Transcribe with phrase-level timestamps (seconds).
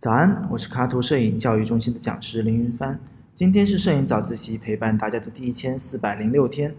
[0.00, 2.98] 早安，我是卡图摄影教育中心的讲师林云帆。
[3.34, 6.74] 今天是摄影早自习陪伴大家的第一千四百零六天。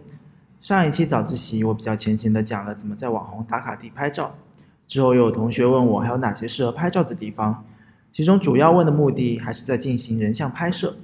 [0.60, 4.34] 上一期早自习我比较浅显的讲了怎么在网红打卡地拍照，
[4.88, 7.64] 之后又有同学问我还有哪些适合拍照的地方，
[8.12, 10.96] 其中主要问的目的还是在进行人像拍摄。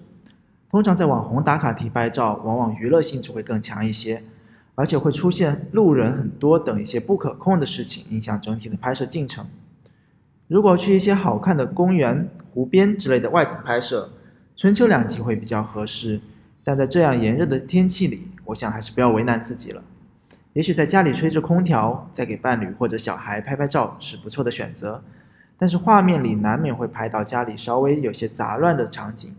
[0.71, 4.23] 通常在网红打卡地拍照，往往娱乐性质会更强一些，
[4.73, 9.45] 而且会出现路人很多等一些不可控的事情，影响整体的拍摄进程。
[10.47, 14.09] 如果去一些好看的公园、湖边之类的外景拍摄，
[14.55, 16.21] 春秋两季会比较合适。
[16.63, 19.83] 但在这样炎热的天气里，我想还是不要为难自己了。
[20.53, 25.03] 也许在家里吹着空调，再给伴侣或者小孩拍拍照是不错的选择。
[25.57, 29.35] 但是画面里难免会拍到家里稍微有些杂乱的场景。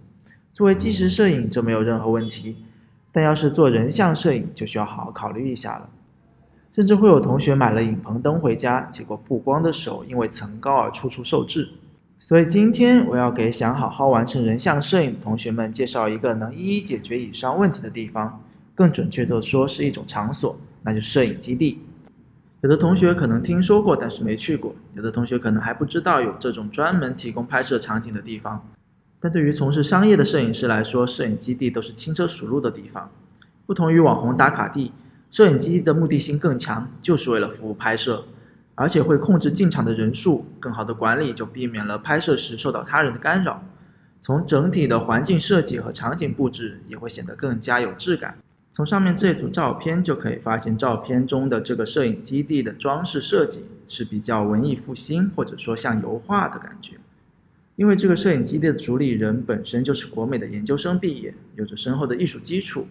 [0.53, 2.65] 作为纪实摄影，这没有任何问题。
[3.11, 5.89] 但要是做人像摄影，就需要好好考虑一下了。
[6.73, 11.71] 甚至会有同学买了影棚灯回家，结果布光的时候因为层高而处处受制。
[12.21, 18.43] 所以今天我要给想好好完成人像摄影的同学们介绍一个能一一解决以上问题的地方，
[18.75, 21.81] 更准确的说是一种场所，那就是摄影基地。
[22.61, 28.69] 有的同学可能听说过，但是没去过；有的同学可能还不知道有这种专门提供拍摄场景的地方。
[29.21, 33.11] 但对于从事商业的摄影师来说，摄影基地都是轻车熟路的地方，
[33.65, 34.93] 不同于网红打卡地。
[35.31, 38.25] 摄影机的目的性更强，就是为了服务拍摄，
[38.75, 43.63] 而且会控制进场的人数，更好的管理就避免了拍摄时受到他人的干扰。
[44.21, 48.39] 从整体的环境设计和场景布置也会显得更加有质感。
[48.73, 56.95] 从上面这组照片就可以发现，照片中的这个摄影基地的装饰设计是比较文艺复兴，或者说像油画的感觉。
[57.77, 62.87] 因为这个摄影基地的主理人本身就是国美的研究生毕业，有着深厚的艺术基础。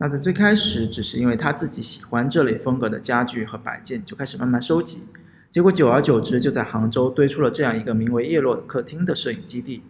[0.00, 5.02] 那在最开始，只是因为他自己喜欢这类风格的家具和摆件，就开始慢慢收集。
[5.50, 9.82] 结果久而久之，就在杭州堆出了这样一个名为“叶落的客厅”的摄影基地。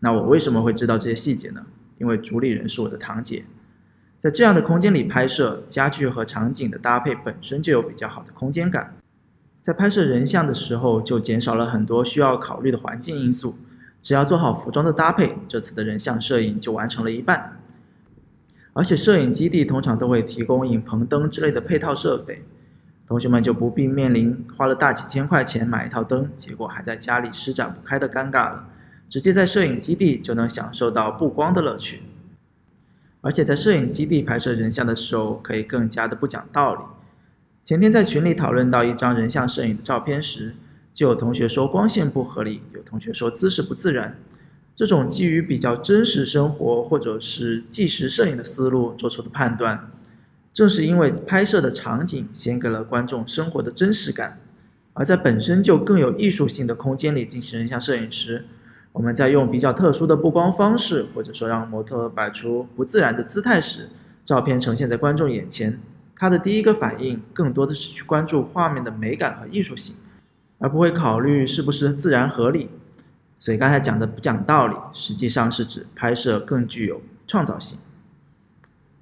[0.00, 1.66] 那我为什么会知道这些细节呢？
[1.98, 3.44] 因为主理人是我的堂姐。
[4.20, 8.94] 在这样的空间里拍摄，家具和场景的搭配本身就有比较好的空间感，
[9.60, 13.56] 在拍摄人像的时候，就减少了很多需要考虑的环境因素。
[14.00, 17.58] 只要做好服装的搭配，这次的人像摄影就完成了一半。
[18.76, 22.42] 而且摄影基地通常都会提供影棚灯之类的配套设备，
[23.06, 28.68] 同学们就不必面临花了大几千块钱买一套灯，结果还在家里施展不开的尴尬了。
[29.08, 32.02] 直接在摄影基地就能享受到布光的乐趣。
[33.22, 36.80] 而且在摄影基地拍摄人像的时候，可以更加的不讲道理。
[37.64, 40.54] 前天在群里讨论到一张人像摄影的照片时，
[40.92, 44.18] 就有同学说光线不合理，有同学说姿势不自然。
[44.76, 49.90] 这种基于比较真实生活或者是纪实摄影的思路做出的判断，
[50.52, 54.38] 正是因为拍摄的场景先给了观众生活的真实感，
[54.92, 58.44] 而在本身就更有艺术性的空间里进行人像摄影时，
[58.92, 63.88] 我们在用比较特殊的布光方式，或者说让模特摆出不自然的姿态时，
[64.22, 65.80] 照片呈现在观众眼前，
[66.14, 69.96] 他的第一个反应更多的是去关注画面的美感和艺术性，
[70.58, 72.68] 而不会考虑是不是自然合理。
[73.38, 77.78] 所以刚才讲的不讲道理，实际上是指拍摄更具有创造性。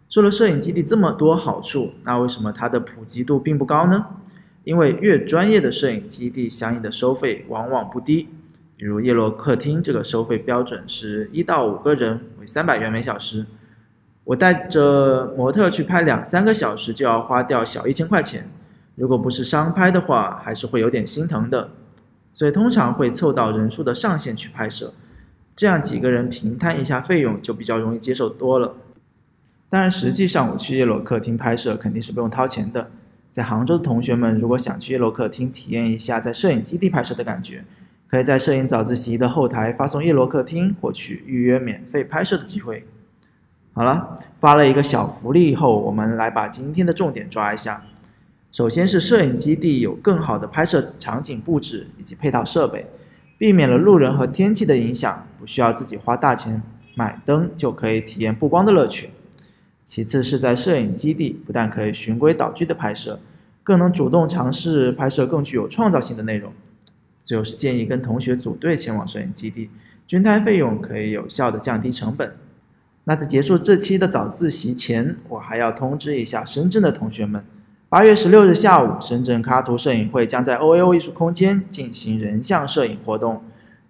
[0.09, 4.07] 说了摄影基地这么多好处，那为什么它的普及度并不高呢？
[4.65, 8.29] 因为越专业的摄影基地，相应的收费往往不低。
[8.77, 13.47] 比如叶落客厅这个收费标准是一到五个人为三百元每小时，
[14.25, 18.49] 我带着模特去拍两三个小时就要花掉小一千块钱，
[18.97, 21.71] 如果不是商拍的话，还是会有点心疼的。
[22.35, 24.93] 所以通常会凑到人数的上限去拍摄，
[25.57, 28.75] 这样几个人平摊一下费用就比较容易接受多了。
[29.71, 32.91] 当然，实际上我去叶罗客厅拍摄肯定是不用掏钱的。
[33.33, 37.65] 在杭州的同学们如果想去叶罗客厅体验一下在摄影基地拍摄的感觉，
[38.09, 42.87] 可以在摄影早自习的后台发送叶罗客厅获取预约免费拍摄的机会。
[43.73, 47.83] 好了，发了一个小福利后，我们来把今天的重点抓一下。
[48.55, 52.87] 首先是摄影基地有更好的拍摄场景布置以及配套设备，
[53.37, 56.63] 避免了路人和天气的影响，不需要自己花大钱
[56.95, 59.11] 买灯就可以体验布光的乐趣。
[59.83, 63.19] 其次是在摄影基地不但可以循规蹈矩的拍摄，
[63.65, 66.53] 更能主动尝试拍摄更具有创造性的内容。
[67.25, 69.69] 最后是建议跟同学组队前往摄影基地，
[70.07, 72.37] 均摊费用可以有效的降低成本。
[73.03, 77.45] 那在结束这期的早自习前，我还要通知一下深圳的同学们。
[77.95, 83.41] 八月十六日下午，深圳卡图摄影会将在 OAO 艺术空间进行人像摄影活动，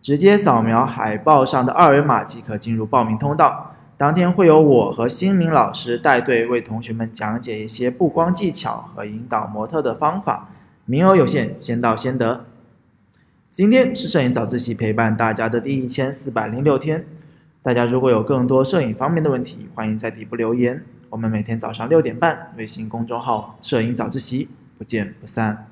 [0.03, 3.75] 直接扫描海报上的二维码即可进入报名通道。
[3.97, 10.51] 当天会有我和新明老师带队为同学们讲解一些布光技巧和引导模特的方法，
[10.85, 12.45] 名额有限，先到先得。
[13.51, 17.07] 今天是摄影早自习陪伴大家的第一千四百零六天。
[17.63, 20.85] 大家如果有更多摄影方面的问题，欢迎在底部留言。
[21.15, 25.69] 我们每天早上六点半，微信公众号“摄影早自习”，不见不散。